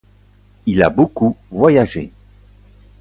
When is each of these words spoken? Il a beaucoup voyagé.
Il 0.65 0.81
a 0.81 0.89
beaucoup 0.89 1.37
voyagé. 1.51 2.11